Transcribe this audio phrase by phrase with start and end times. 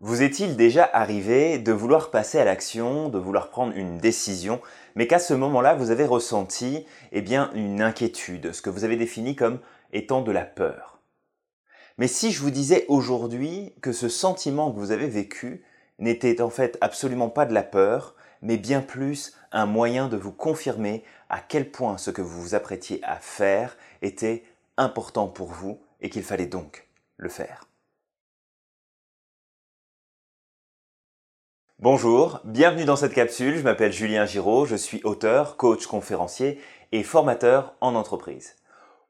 [0.00, 4.60] Vous est-il déjà arrivé de vouloir passer à l'action, de vouloir prendre une décision,
[4.96, 8.96] mais qu'à ce moment-là, vous avez ressenti eh bien, une inquiétude, ce que vous avez
[8.96, 9.60] défini comme
[9.92, 11.00] étant de la peur?
[11.96, 15.62] Mais si je vous disais aujourd'hui que ce sentiment que vous avez vécu
[16.00, 20.32] n'était en fait absolument pas de la peur, mais bien plus un moyen de vous
[20.32, 24.42] confirmer à quel point ce que vous vous apprêtiez à faire était
[24.76, 27.68] important pour vous et qu'il fallait donc le faire.
[31.84, 36.58] Bonjour, bienvenue dans cette capsule, je m'appelle Julien Giraud, je suis auteur, coach, conférencier
[36.92, 38.56] et formateur en entreprise.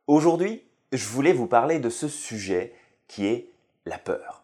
[0.08, 2.74] Aujourd'hui, je voulais vous parler de ce sujet
[3.06, 3.48] qui est
[3.86, 4.42] la peur.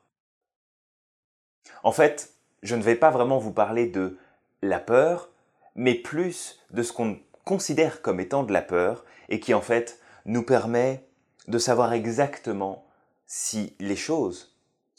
[1.83, 4.17] En fait, je ne vais pas vraiment vous parler de
[4.63, 5.31] la peur,
[5.75, 9.99] mais plus de ce qu'on considère comme étant de la peur et qui en fait
[10.25, 11.05] nous permet
[11.49, 12.87] de savoir exactement
[13.27, 14.50] si les choses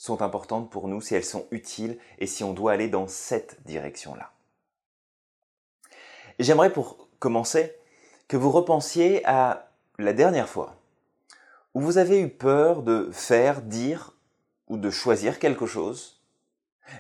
[0.01, 3.61] sont importantes pour nous, si elles sont utiles et si on doit aller dans cette
[3.65, 4.31] direction-là.
[6.39, 7.75] J'aimerais pour commencer
[8.27, 10.75] que vous repensiez à la dernière fois
[11.75, 14.15] où vous avez eu peur de faire, dire
[14.69, 16.19] ou de choisir quelque chose,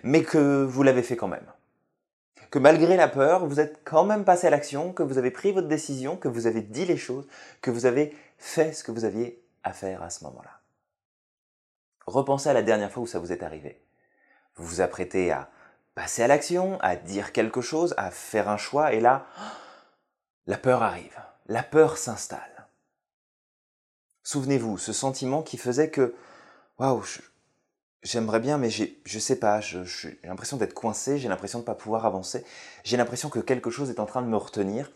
[0.03, 1.51] mais que vous l'avez fait quand même.
[2.51, 5.51] Que malgré la peur, vous êtes quand même passé à l'action, que vous avez pris
[5.53, 7.27] votre décision, que vous avez dit les choses,
[7.61, 10.60] que vous avez fait ce que vous aviez à faire à ce moment-là.
[12.07, 13.81] Repensez à la dernière fois où ça vous est arrivé.
[14.55, 15.49] Vous vous apprêtez à
[15.95, 19.25] passer à l'action, à dire quelque chose, à faire un choix, et là,
[20.47, 22.67] la peur arrive, la peur s'installe.
[24.23, 26.13] Souvenez-vous, ce sentiment qui faisait que,
[26.77, 27.03] waouh,
[28.03, 31.75] j'aimerais bien, mais je sais pas, j'ai l'impression d'être coincé, j'ai l'impression de ne pas
[31.75, 32.45] pouvoir avancer,
[32.83, 34.91] j'ai l'impression que quelque chose est en train de me retenir,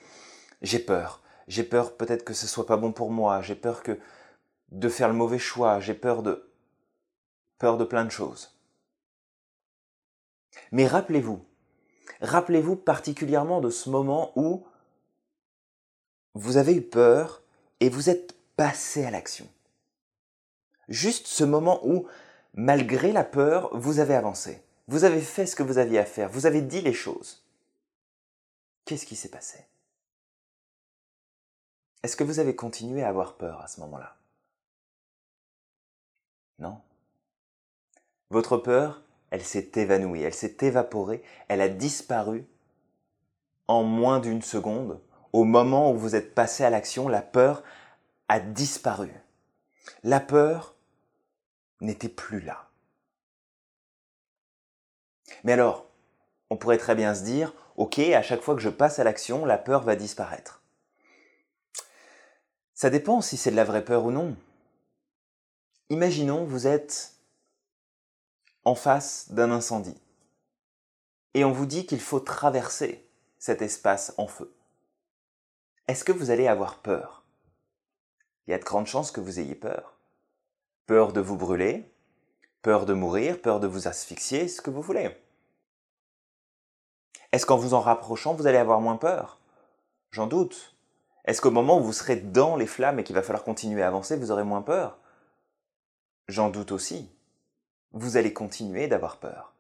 [0.62, 1.22] j'ai peur.
[1.48, 4.00] J'ai peur peut-être que ce soit pas bon pour moi, j'ai peur que
[4.72, 6.50] de faire le mauvais choix, j'ai peur de
[7.58, 8.56] peur de plein de choses.
[10.72, 11.44] Mais rappelez-vous,
[12.22, 14.66] rappelez-vous particulièrement de ce moment où
[16.34, 17.42] vous avez eu peur
[17.80, 19.48] et vous êtes passé à l'action.
[20.88, 22.08] Juste ce moment où,
[22.54, 24.62] malgré la peur, vous avez avancé.
[24.88, 26.30] Vous avez fait ce que vous aviez à faire.
[26.30, 27.44] Vous avez dit les choses.
[28.86, 29.66] Qu'est-ce qui s'est passé?
[32.04, 34.16] Est-ce que vous avez continué à avoir peur à ce moment-là?
[36.60, 36.80] Non?
[38.36, 42.46] Votre peur, elle s'est évanouie, elle s'est évaporée, elle a disparu
[43.70, 45.00] en moins d'une seconde.
[45.32, 47.64] Au moment où vous êtes passé à l'action, la peur
[48.28, 49.10] a disparu.
[50.04, 50.76] La peur
[51.80, 52.68] n'était plus là.
[55.46, 55.86] Mais alors,
[56.50, 59.46] on pourrait très bien se dire, ok, à chaque fois que je passe à l'action,
[59.46, 60.62] la peur va disparaître.
[62.74, 64.36] Ça dépend si c'est de la vraie peur ou non.
[65.90, 67.15] Imaginons, vous êtes
[68.66, 70.02] en face d'un incendie.
[71.36, 74.54] Et on vous dit qu'il faut traverser cet espace en feu.
[75.88, 77.24] Est-ce que vous allez avoir peur?
[78.48, 79.94] Il y a de grandes chances que vous ayez peur.
[80.88, 81.92] Peur de vous brûler,
[82.64, 85.16] peur de mourir, peur de vous asphyxier, ce que vous voulez.
[87.32, 89.40] Est-ce qu'en vous en rapprochant, vous allez avoir moins peur?
[90.10, 90.76] J'en doute.
[91.26, 93.88] Est-ce qu'au moment où vous serez dans les flammes et qu'il va falloir continuer à
[93.88, 94.98] avancer, vous aurez moins peur?
[96.28, 97.15] J'en doute aussi
[97.96, 99.54] vous allez continuer d'avoir peur.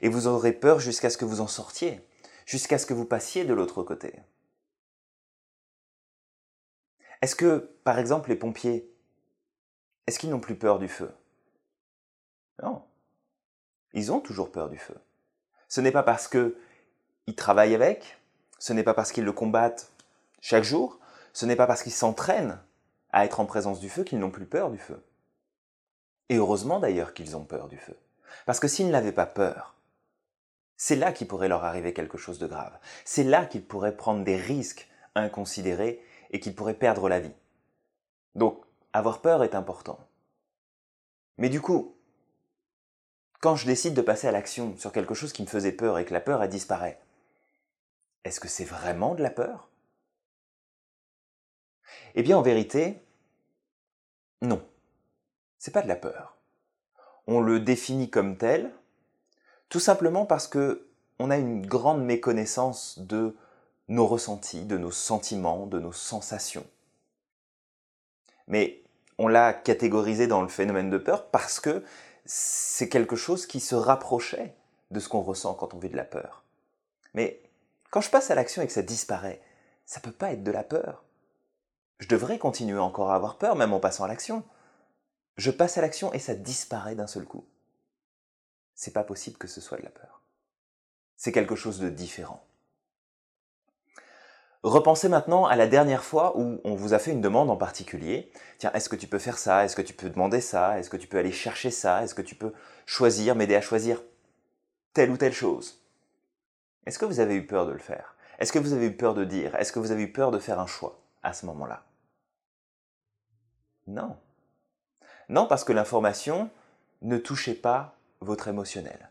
[0.00, 2.00] Et vous aurez peur jusqu'à ce que vous en sortiez,
[2.46, 4.14] jusqu'à ce que vous passiez de l'autre côté.
[7.20, 8.88] Est-ce que, par exemple, les pompiers,
[10.06, 11.10] est-ce qu'ils n'ont plus peur du feu?
[12.62, 12.82] Non.
[13.92, 14.96] Ils ont toujours peur du feu.
[15.68, 18.18] Ce n'est pas parce qu'ils travaillent avec,
[18.58, 19.92] ce n'est pas parce qu'ils le combattent
[20.40, 21.00] chaque jour,
[21.32, 22.60] ce n'est pas parce qu'ils s'entraînent
[23.12, 25.02] à être en présence du feu qu'ils n'ont plus peur du feu.
[26.30, 27.96] Et heureusement d'ailleurs qu'ils ont peur du feu.
[28.46, 29.74] Parce que s'ils n'avaient pas peur,
[30.76, 32.78] c'est là qu'il pourrait leur arriver quelque chose de grave.
[33.04, 37.34] C'est là qu'ils pourraient prendre des risques inconsidérés et qu'ils pourraient perdre la vie.
[38.36, 39.98] Donc, avoir peur est important.
[41.36, 41.96] Mais du coup,
[43.40, 46.04] quand je décide de passer à l'action sur quelque chose qui me faisait peur et
[46.04, 46.92] que la peur a disparu,
[48.22, 49.68] est-ce que c'est vraiment de la peur?
[52.14, 53.02] Eh bien, en vérité,
[54.42, 54.64] non
[55.60, 56.36] c'est pas de la peur.
[57.28, 58.72] On le définit comme tel,
[59.68, 60.88] tout simplement parce que
[61.20, 63.36] on a une grande méconnaissance de
[63.88, 66.66] nos ressentis, de nos sentiments, de nos sensations.
[68.48, 68.82] Mais
[69.18, 71.84] on l'a catégorisé dans le phénomène de peur parce que
[72.24, 74.54] c'est quelque chose qui se rapprochait
[74.90, 76.42] de ce qu'on ressent quand on vit de la peur.
[77.12, 77.42] Mais
[77.90, 79.42] quand je passe à l'action et que ça disparaît,
[79.84, 81.04] ça peut pas être de la peur.
[81.98, 84.42] Je devrais continuer encore à avoir peur, même en passant à l'action
[85.40, 87.46] je passe à l'action et ça disparaît d'un seul coup.
[88.74, 90.22] c'est pas possible que ce soit de la peur.
[91.16, 92.42] C'est quelque chose de différent.
[94.62, 98.30] Repensez maintenant à la dernière fois où on vous a fait une demande en particulier.
[98.58, 99.64] Tiens, est-ce que tu peux faire ça?
[99.64, 100.78] Est-ce que tu peux demander ça?
[100.78, 102.02] Est-ce que tu peux aller chercher ça?
[102.02, 102.52] Est-ce que tu peux
[102.86, 104.02] choisir, m'aider à choisir
[104.92, 105.82] telle ou telle chose?
[106.86, 108.14] Est-ce que vous avez eu peur de le faire?
[108.38, 109.54] Est-ce que vous avez eu peur de dire?
[109.56, 111.84] Est-ce que vous avez eu peur de faire un choix à ce moment-là?
[113.86, 114.18] Non.
[115.30, 116.50] Non, parce que l'information
[117.00, 119.10] ne touchait pas votre émotionnel.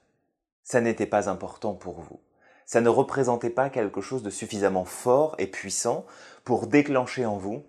[0.63, 2.19] Ça n'était pas important pour vous
[2.69, 6.06] ça ne représentait pas quelque chose de suffisamment fort et puissant
[6.44, 7.63] pour déclencher en vous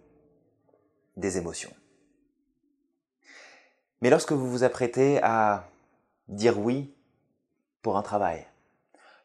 [1.17, 1.73] des émotions.
[4.02, 5.67] Mais lorsque vous vous apprêtez à
[6.29, 6.93] dire oui
[7.81, 8.47] pour un travail,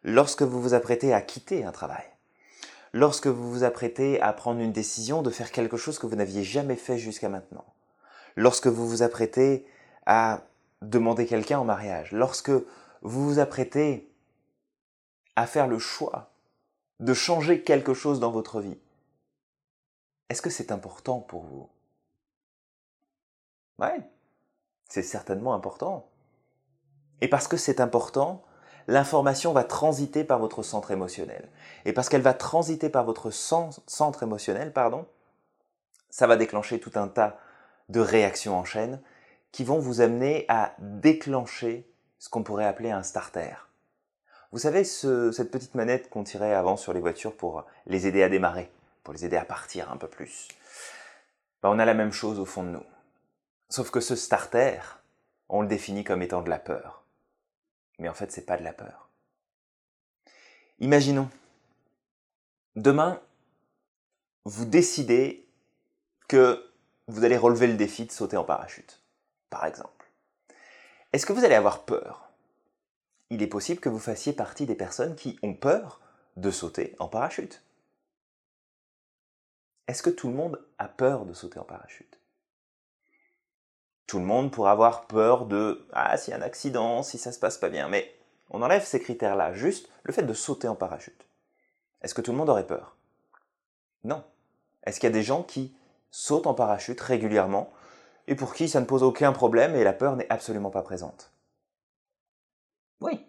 [0.02, 2.06] lorsque vous vous apprêtez à quitter un travail,
[2.94, 6.46] lorsque vous vous apprêtez à prendre une décision de faire quelque chose que vous n'aviez
[6.46, 7.66] jamais fait jusqu'à maintenant,
[8.36, 9.66] lorsque vous vous apprêtez
[10.06, 10.44] à
[10.82, 12.52] demander quelqu'un en mariage, lorsque
[13.02, 14.12] vous vous apprêtez
[15.36, 16.32] à faire le choix
[17.00, 18.78] de changer quelque chose dans votre vie,
[20.30, 21.70] est-ce que c'est important pour vous?
[23.80, 24.02] Ouais,
[24.90, 26.10] c'est certainement important.
[27.22, 28.44] Et parce que c'est important,
[28.88, 31.50] l'information va transiter par votre centre émotionnel.
[31.86, 35.06] Et parce qu'elle va transiter par votre centre émotionnel, pardon,
[36.10, 37.38] ça va déclencher tout un tas
[37.90, 39.02] de réactions en chaîne
[39.52, 41.90] qui vont vous amener à déclencher
[42.20, 43.54] ce qu'on pourrait appeler un starter.
[44.52, 48.30] Vous savez, cette petite manette qu'on tirait avant sur les voitures pour les aider à
[48.30, 48.72] démarrer,
[49.04, 50.48] pour les aider à partir un peu plus.
[51.62, 52.86] Ben, on a la même chose au fond de nous.
[53.70, 54.80] Sauf que ce starter,
[55.50, 57.04] on le définit comme étant de la peur.
[58.00, 59.10] Mais en fait, c'est pas de la peur.
[60.80, 61.30] Imaginons,
[62.76, 63.22] demain,
[64.44, 65.48] vous décidez
[66.28, 66.72] que
[67.08, 69.02] vous allez relever le défi de sauter en parachute,
[69.50, 70.06] par exemple.
[71.14, 72.30] Est-ce que vous allez avoir peur?
[73.30, 76.00] Il est possible que vous fassiez partie des personnes qui ont peur
[76.36, 77.64] de sauter en parachute.
[79.88, 82.20] Est-ce que tout le monde a peur de sauter en parachute?
[84.08, 87.32] Tout le monde pourra avoir peur de ah s'il y a un accident, si ça
[87.32, 88.16] se passe pas bien, mais
[88.50, 91.26] on enlève ces critères-là, juste le fait de sauter en parachute.
[92.02, 92.96] Est-ce que tout le monde aurait peur?
[94.04, 94.24] Non.
[94.84, 95.76] Est-ce qu'il y a des gens qui
[96.16, 97.74] sautent en parachute régulièrement
[98.28, 101.32] et pour qui ça ne pose aucun problème et la peur n'est absolument pas présente
[103.02, 103.26] oui.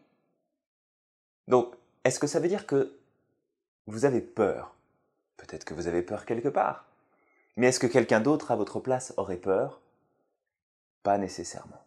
[1.49, 1.75] Donc,
[2.05, 2.97] est-ce que ça veut dire que
[3.89, 4.75] vous avez peur?
[5.37, 6.85] Peut-être que vous avez peur quelque part.
[7.57, 9.81] Mais est-ce que quelqu'un d'autre à votre place aurait peur?
[11.03, 11.83] Pas nécessairement.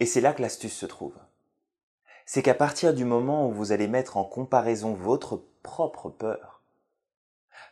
[0.00, 1.14] Et c'est là que l'astuce se trouve.
[2.24, 6.55] C'est qu'à partir du moment où vous allez mettre en comparaison votre propre peur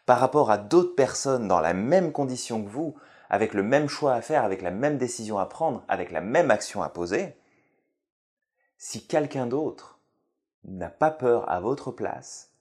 [0.06, 2.94] par rapport à d'autres personnes dans la même condition que vous,
[3.30, 6.50] avec le même choix à faire, avec la même décision à prendre, avec la même
[6.50, 7.36] action à poser,
[8.76, 9.98] si quelqu'un d'autre
[10.64, 12.52] n'a pas peur à votre place,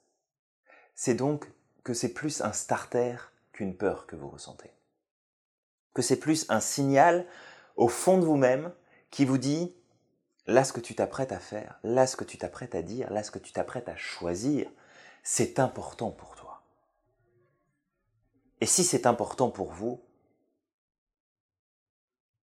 [0.96, 1.52] c'est donc
[1.84, 3.16] que c'est plus un starter
[3.52, 4.72] qu'une peur que vous ressentez.
[5.94, 7.26] Que c'est plus un signal
[7.76, 8.72] au fond de vous-même
[9.12, 9.76] qui vous dit
[10.48, 13.24] là ce que tu t'apprêtes à faire, là ce que tu t'apprêtes à dire, là
[13.24, 14.70] ce que tu t'apprêtes à choisir,
[15.24, 16.43] c'est important pour toi.
[18.64, 20.02] Et si c'est important pour vous,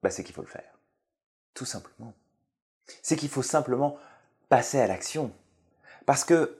[0.02, 0.78] bah c'est qu'il faut le faire.
[1.52, 2.14] Tout simplement
[3.02, 3.98] c'est qu'il faut simplement
[4.48, 5.30] passer à l'action.
[6.06, 6.58] Parce que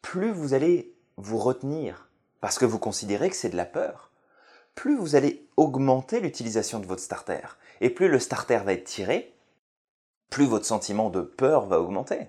[0.00, 2.08] plus vous allez vous retenir,
[2.40, 4.10] parce que vous considérez que c'est de la peur,
[4.74, 7.42] plus vous allez augmenter l'utilisation de votre starter.
[7.82, 9.34] Et plus le starter va être tiré,
[10.30, 12.28] plus votre sentiment de peur va augmenter.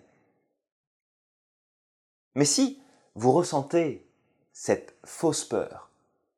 [2.36, 2.82] Mais si
[3.16, 4.06] vous ressentez
[4.52, 5.90] cette fausse peur,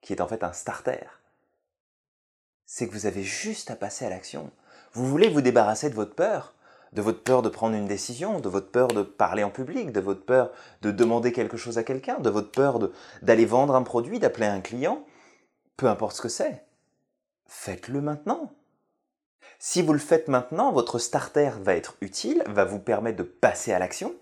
[0.01, 1.05] qui est en fait un starter,
[2.65, 4.51] c'est que vous avez juste à passer à l'action.
[4.93, 6.53] Vous voulez vous débarrasser de votre peur,
[6.93, 9.99] de votre peur de prendre une décision, de votre peur de parler en public, de
[9.99, 10.51] votre peur
[10.81, 12.79] de demander quelque chose à quelqu'un, de votre peur
[13.21, 15.05] d'aller vendre un produit, d'appeler un client,
[15.77, 16.63] peu importe ce que c'est.
[17.47, 18.51] Faites-le maintenant.
[19.59, 23.73] Si vous le faites maintenant, votre starter va être utile, va vous permettre de passer
[23.73, 24.13] à l'action.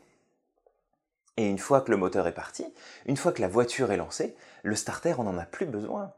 [1.37, 2.65] Et une fois que le moteur est parti,
[3.05, 6.13] une fois que la voiture est lancée, le starter, on n'en a plus besoin.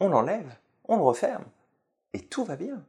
[0.00, 1.44] On l'enlève, on le referme,
[2.12, 2.84] et tout va bien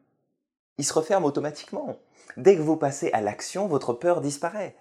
[0.79, 1.99] il se referme automatiquement.
[2.37, 4.77] Dès que vous passez à l'action, votre peur disparaît.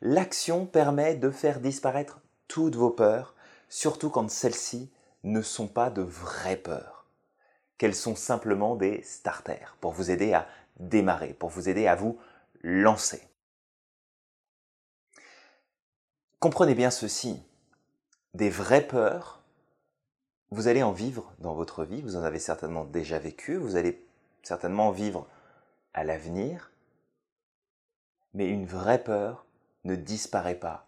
[0.00, 3.34] L'action permet de faire disparaître toutes vos peurs,
[3.68, 4.90] surtout quand celles-ci
[5.24, 7.04] ne sont pas de vraies peurs,
[7.76, 10.48] qu'elles sont simplement des starters pour vous aider à
[10.80, 12.18] démarrer, pour vous aider à vous
[12.62, 13.20] lancer.
[16.40, 17.42] Comprenez bien ceci,
[18.36, 19.42] des vraies peurs,
[20.50, 24.06] vous allez en vivre dans votre vie, vous en avez certainement déjà vécu, vous allez
[24.42, 25.26] certainement vivre
[25.94, 26.70] à l'avenir,
[28.34, 29.46] Mais une vraie peur
[29.84, 30.86] ne disparaît pas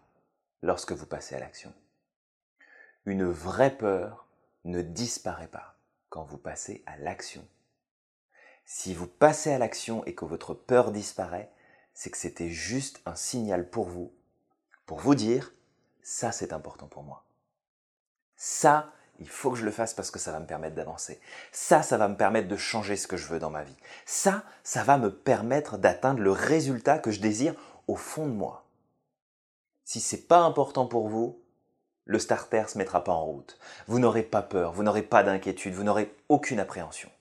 [0.61, 1.73] lorsque vous passez à l'action.
[3.05, 4.27] Une vraie peur
[4.65, 5.75] ne disparaît pas
[6.09, 7.43] quand vous passez à l'action.
[8.65, 11.51] Si vous passez à l'action et que votre peur disparaît,
[11.95, 14.13] c'est que c'était juste un signal pour vous,
[14.85, 15.51] pour vous dire,
[16.03, 17.25] ça c'est important pour moi.
[18.41, 21.19] Ça, il faut que je le fasse parce que ça va me permettre d'avancer.
[21.51, 23.75] Ça, ça va me permettre de changer ce que je veux dans ma vie.
[24.05, 27.53] Ça, ça va me permettre d'atteindre le résultat que je désire
[27.87, 28.65] au fond de moi.
[29.83, 31.41] Si c'est pas important pour vous,
[32.05, 33.59] le starter se mettra pas en route.
[33.87, 37.11] Vous n'aurez pas peur, vous n'aurez pas d'inquiétude, vous n'aurez aucune appréhension.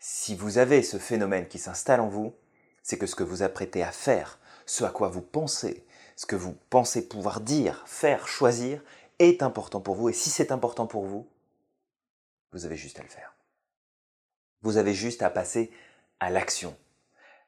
[0.00, 2.34] Si vous avez ce phénomène qui s'installe en vous,
[2.82, 6.36] c'est que ce que vous apprêtez à faire, ce à quoi vous pensez, ce que
[6.36, 8.82] vous pensez pouvoir dire, faire, choisir,
[9.18, 10.08] est important pour vous.
[10.08, 11.26] Et si c'est important pour vous,
[12.52, 13.34] vous avez juste à le faire.
[14.62, 15.70] Vous avez juste à passer
[16.20, 16.76] à l'action.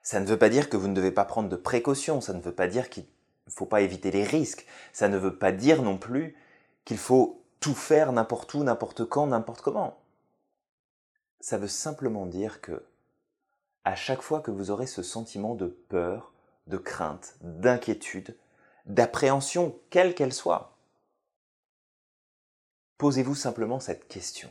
[0.02, 2.40] Ça ne veut pas dire que vous ne devez pas prendre de précautions, ça ne
[2.40, 3.04] veut pas dire qu'il
[3.46, 6.36] ne faut pas éviter les risques, ça ne veut pas dire non plus
[6.84, 9.98] qu'il faut tout faire n'importe où, n'importe quand, n'importe comment.
[11.40, 12.84] Ça veut simplement dire que
[13.84, 16.32] à chaque fois que vous aurez ce sentiment de peur,
[16.66, 18.36] de crainte, d'inquiétude,
[18.86, 20.75] d'appréhension, quelle qu'elle soit,
[22.98, 24.50] posez-vous simplement cette question.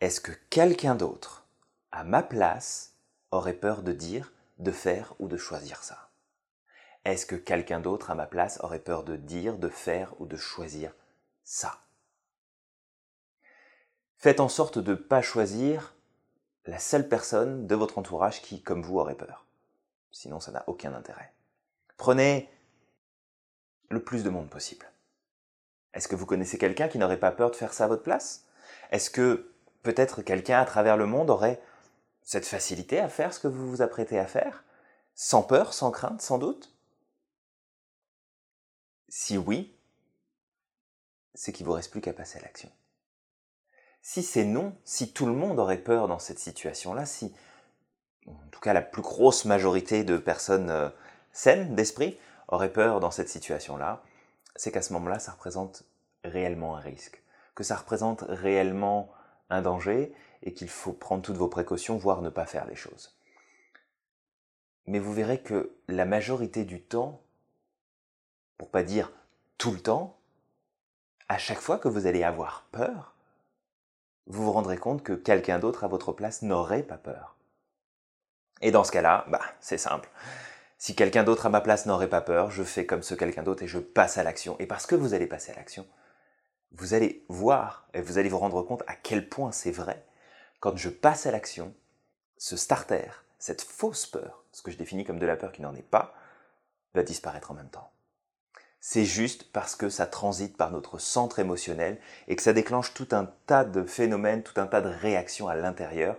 [0.00, 1.46] Est-ce que quelqu'un d'autre,
[1.92, 2.94] à ma place,
[3.30, 6.10] aurait peur de dire, de faire ou de choisir ça?
[7.04, 10.36] Est-ce que quelqu'un d'autre, à ma place, aurait peur de dire, de faire ou de
[10.36, 10.92] choisir
[11.44, 11.80] ça?
[14.18, 15.94] Faites en sorte de ne pas choisir
[16.66, 19.46] la seule personne de votre entourage qui, comme vous, aurait peur.
[20.12, 21.32] Sinon, ça n'a aucun intérêt.
[21.96, 22.48] Prenez
[23.88, 24.91] le plus de monde possible.
[25.94, 28.44] Est-ce que vous connaissez quelqu'un qui n'aurait pas peur de faire ça à votre place?
[28.90, 31.60] Est-ce que peut-être quelqu'un à travers le monde aurait
[32.22, 34.64] cette facilité à faire ce que vous vous apprêtez à faire
[35.14, 36.74] Sans peur, sans crainte, sans doute?
[39.08, 39.76] Si oui,
[41.34, 42.70] c'est qu'il vous reste plus qu'à passer à l'action.
[44.00, 47.32] Si c'est non, si tout le monde aurait peur dans cette situation-là, si,
[48.26, 50.88] en tout cas la plus grosse majorité de personnes euh,
[51.32, 52.18] saines d'esprit
[52.48, 54.02] aurait peur dans cette situation-là,
[54.56, 55.84] c'est qu'à ce moment-là, ça représente
[56.24, 57.22] réellement un risque,
[57.54, 59.12] que ça représente réellement
[59.50, 63.16] un danger et qu'il faut prendre toutes vos précautions, voire ne pas faire les choses.
[64.86, 67.22] Mais vous verrez que la majorité du temps,
[68.58, 69.12] pour pas dire
[69.58, 70.18] tout le temps,
[71.28, 73.14] à chaque fois que vous allez avoir peur,
[74.26, 77.36] vous vous rendrez compte que quelqu'un d'autre à votre place n'aurait pas peur.
[78.60, 80.08] Et dans ce cas-là, bah, c'est simple.
[80.82, 83.62] Si quelqu'un d'autre à ma place n'aurait pas peur, je fais comme ce quelqu'un d'autre
[83.62, 84.56] et je passe à l'action.
[84.58, 85.86] Et parce que vous allez passer à l'action,
[86.72, 90.04] vous allez voir et vous allez vous rendre compte à quel point c'est vrai.
[90.58, 91.72] Quand je passe à l'action,
[92.36, 93.06] ce starter,
[93.38, 96.14] cette fausse peur, ce que je définis comme de la peur qui n'en est pas,
[96.94, 97.92] va disparaître en même temps.
[98.80, 103.06] C'est juste parce que ça transite par notre centre émotionnel et que ça déclenche tout
[103.12, 106.16] un tas de phénomènes, tout un tas de réactions à l'intérieur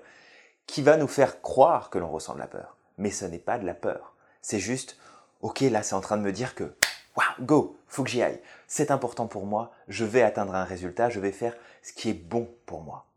[0.67, 2.77] qui va nous faire croire que l'on ressent de la peur.
[2.98, 4.12] Mais ce n'est pas de la peur.
[4.43, 4.97] C'est juste,
[5.41, 6.75] ok, là c'est en train de me dire que,
[7.15, 8.39] waouh, go, faut que j'y aille.
[8.67, 12.13] C'est important pour moi, je vais atteindre un résultat, je vais faire ce qui est
[12.13, 13.07] bon pour moi.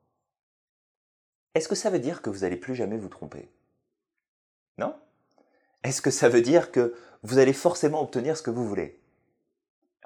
[1.55, 3.51] Est-ce que ça veut dire que vous n'allez plus jamais vous tromper?
[4.79, 4.95] Non?
[5.83, 9.01] Est-ce que ça veut dire que vous allez forcément obtenir ce que vous voulez?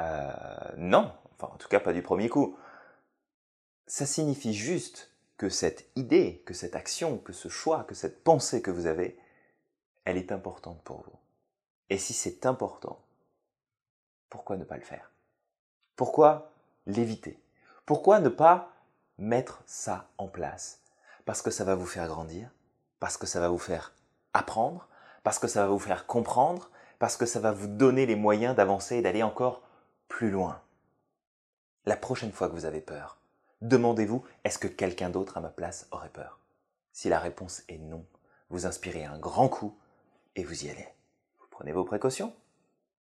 [0.00, 2.56] Euh, Non, enfin en tout cas pas du premier coup.
[3.86, 8.62] Ça signifie juste que cette idée, que cette action, que ce choix, que cette pensée
[8.62, 9.18] que vous avez,
[10.04, 11.18] elle est importante pour vous.
[11.88, 13.00] Et si c'est important,
[14.28, 15.10] pourquoi ne pas le faire?
[15.96, 16.52] Pourquoi
[16.86, 17.42] l'éviter?
[17.84, 18.72] Pourquoi ne pas
[19.18, 20.82] mettre ça en place?
[21.24, 22.50] Parce que ça va vous faire grandir,
[23.00, 23.92] parce que ça va vous faire
[24.32, 24.88] apprendre,
[25.22, 28.54] parce que ça va vous faire comprendre, parce que ça va vous donner les moyens
[28.54, 29.62] d'avancer et d'aller encore
[30.08, 30.62] plus loin.
[31.86, 33.18] La prochaine fois que vous avez peur,
[33.62, 36.38] demandez-vous est-ce que quelqu'un d'autre à ma place aurait peur?
[36.92, 38.06] Si la réponse est non,
[38.48, 39.76] vous inspirez un grand coup
[40.36, 40.88] et vous y allez.
[41.38, 42.34] Vous prenez vos précautions,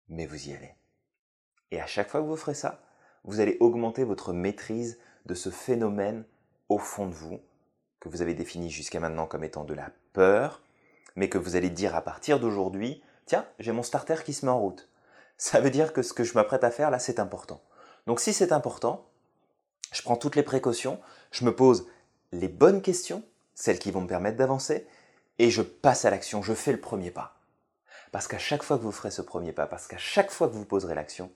[0.08, 0.74] mais vous y allez.
[1.70, 2.82] Et à chaque fois que vous ferez ça,
[3.24, 6.24] vous allez augmenter votre maîtrise de ce phénomène
[6.68, 7.40] au fond de vous,
[8.00, 10.62] que vous avez défini jusqu'à maintenant comme étant de la peur,
[11.16, 14.52] mais que vous allez dire à partir d'aujourd'hui, tiens, j'ai mon starter qui se met
[14.52, 14.88] en route.
[15.36, 17.62] Ça veut dire que ce que je m'apprête à faire là, c'est important.
[18.06, 19.08] Donc si c'est important,
[19.92, 21.00] je prends toutes les précautions,
[21.30, 21.88] je me pose
[22.32, 23.22] les bonnes questions,
[23.54, 24.86] celles qui vont me permettre d'avancer,
[25.38, 27.36] et je passe à l'action, je fais le premier pas.
[28.12, 30.54] Parce qu'à chaque fois que vous ferez ce premier pas, parce qu'à chaque fois que
[30.54, 31.32] vous poserez l'action,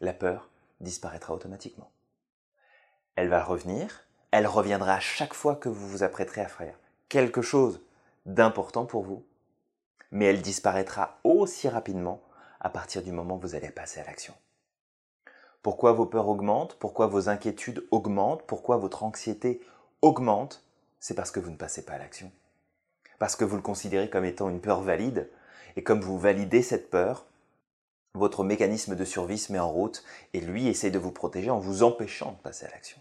[0.00, 0.48] la peur
[0.80, 1.90] disparaîtra automatiquement.
[3.16, 7.42] Elle va revenir, elle reviendra à chaque fois que vous vous apprêterez à faire quelque
[7.42, 7.80] chose
[8.26, 9.24] d'important pour vous.
[10.10, 12.22] mais elle disparaîtra aussi rapidement
[12.60, 14.32] à partir du moment où vous allez passer à l'action.
[15.62, 19.60] Pourquoi vos peurs augmentent Pourquoi vos inquiétudes augmentent Pourquoi votre anxiété
[20.00, 20.64] augmente
[20.98, 22.32] C'est parce que vous ne passez pas à l'action.
[23.18, 25.28] Parce que vous le considérez comme étant une peur valide,
[25.76, 27.26] et comme vous validez cette peur,
[28.14, 31.58] votre mécanisme de survie se met en route, et lui essaie de vous protéger en
[31.58, 33.00] vous empêchant de passer à l'action.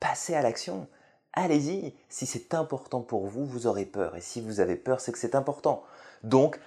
[0.00, 0.88] Passez à l'action
[1.34, 5.12] Allez-y, si c'est important pour vous, vous aurez peur, et si vous avez peur, c'est
[5.12, 5.82] que c'est important.
[6.22, 6.60] Donc,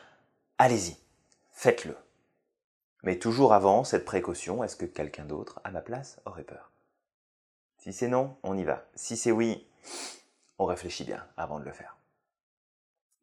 [0.58, 0.98] allez-y,
[1.52, 1.96] faites-le.
[3.04, 6.72] Mais toujours avant cette précaution, est-ce que quelqu'un d'autre, à ma place, aurait peur?
[7.78, 8.88] Si c'est non, on y va.
[8.96, 9.68] Si c'est oui,
[10.58, 11.96] on réfléchit bien avant de le faire.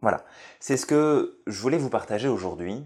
[0.02, 0.24] Voilà,
[0.58, 2.84] c'est ce que je voulais vous partager aujourd'hui.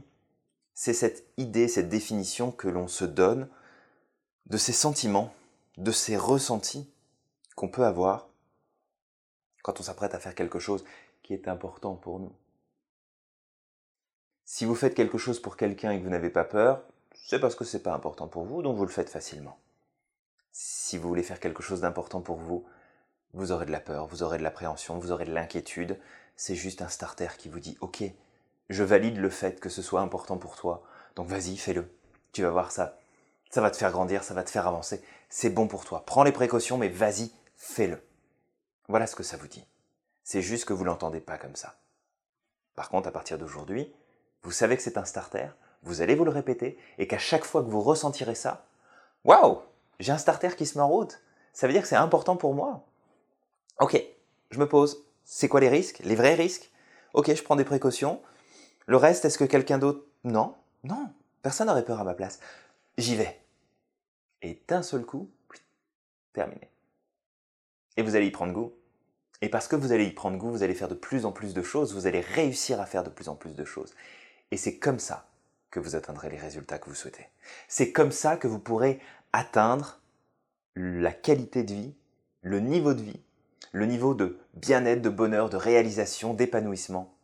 [0.75, 3.49] C'est cette idée, cette définition que l'on se donne
[4.45, 5.35] de ces sentiments,
[5.79, 6.89] de ces ressentis
[7.57, 8.29] qu'on peut avoir
[9.63, 10.85] quand on s'apprête à faire quelque chose
[11.23, 12.33] qui est important pour nous.
[14.45, 16.83] Si vous faites quelque chose pour quelqu'un et que vous n'avez pas peur,
[17.15, 19.59] c'est parce que c'est pas important pour vous, donc vous le faites facilement.
[20.53, 22.65] Si vous voulez faire quelque chose d'important pour vous,
[23.35, 25.99] vous aurez de la peur, vous aurez de l'appréhension, vous aurez de l'inquiétude.
[26.37, 28.03] C'est juste un starter qui vous dit Ok,
[28.69, 30.83] je valide le fait que ce soit important pour toi,
[31.15, 31.91] donc vas-y, fais-le.
[32.33, 32.99] Tu vas voir ça.
[33.51, 35.03] Ça va te faire grandir, ça va te faire avancer.
[35.29, 36.05] C'est bon pour toi.
[36.05, 38.03] Prends les précautions, mais vas-y, fais-le.
[38.89, 39.65] Voilà ce que ça vous dit.
[40.25, 41.77] C'est juste que vous l'entendez pas comme ça.
[42.75, 43.93] Par contre, à partir d'aujourd'hui,
[44.43, 45.49] vous savez que c'est un starter,
[45.83, 48.67] vous allez vous le répéter, et qu'à chaque fois que vous ressentirez ça,
[49.25, 49.63] waouh,
[49.99, 51.21] j'ai un starter qui se met en route.
[51.53, 52.85] Ça veut dire que c'est important pour moi.
[53.79, 54.03] Ok,
[54.51, 55.05] je me pose.
[55.25, 56.71] C'est quoi les risques Les vrais risques?
[57.13, 58.23] Ok, je prends des précautions.
[58.87, 60.05] Le reste, est-ce que quelqu'un d'autre?
[60.25, 60.55] Non,
[60.85, 61.11] non,
[61.43, 62.41] personne n'aurait peur à ma place.
[62.97, 63.41] J'y vais.
[64.43, 65.29] Et d'un seul coup,
[66.33, 66.71] terminé.
[67.97, 68.73] Et vous allez y prendre goût.
[69.43, 71.53] Et parce que vous allez y prendre goût, vous allez faire de plus en plus
[71.53, 73.95] de choses, vous allez réussir à faire de plus en plus de choses.
[74.51, 75.29] Et c'est comme ça
[75.71, 77.27] que vous atteindrez les résultats que vous souhaitez.
[77.69, 79.01] C'est comme ça que vous pourrez
[79.33, 80.01] atteindre
[80.75, 81.95] la qualité de vie,
[82.41, 83.21] le niveau de vie,
[83.77, 87.15] le niveau de bien-être, de bonheur, de réalisation, d'épanouissement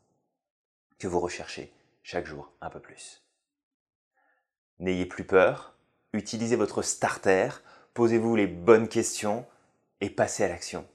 [0.98, 3.22] que vous recherchez chaque jour un peu plus.
[4.78, 5.74] N'ayez plus peur,
[6.12, 7.48] utilisez votre starter,
[7.94, 9.46] posez-vous les bonnes questions
[10.02, 10.86] et passez à l'action,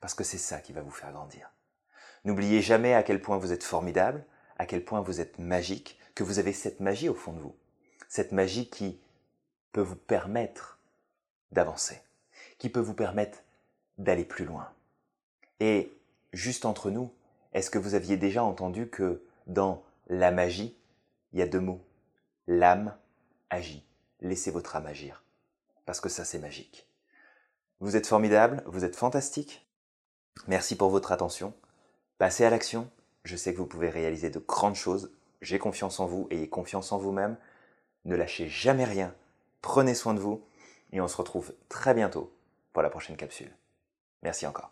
[0.00, 1.50] parce que c'est ça qui va vous faire grandir.
[2.24, 4.24] N'oubliez jamais à quel point vous êtes formidable,
[4.56, 7.54] à quel point vous êtes magique, que vous avez cette magie au fond de vous.
[8.08, 8.98] Cette magie qui
[9.72, 10.78] peut vous permettre
[11.52, 12.00] d'avancer,
[12.56, 13.40] qui peut vous permettre
[13.98, 14.72] d'aller plus loin.
[15.60, 15.92] Et
[16.32, 17.12] juste entre nous,
[17.52, 20.76] est-ce que vous aviez déjà entendu que dans la magie,
[21.32, 21.80] il y a deux mots?
[22.46, 22.94] L'âme
[23.50, 23.84] agit.
[24.20, 25.22] Laissez votre âme agir.
[25.86, 26.86] Parce que ça, c'est magique.
[27.80, 29.66] Vous êtes formidable, vous êtes fantastique.
[30.46, 31.54] Merci pour votre attention.
[32.18, 32.90] Passez à l'action
[33.24, 35.10] je sais que vous pouvez réaliser de grandes choses.
[35.40, 37.36] J'ai confiance en vous, ayez confiance en vous-même.
[38.04, 39.14] Ne lâchez jamais rien.
[39.62, 40.44] Prenez soin de vous
[40.92, 42.32] et on se retrouve très bientôt
[42.72, 43.50] pour la prochaine capsule.
[44.22, 44.70] Merci encore.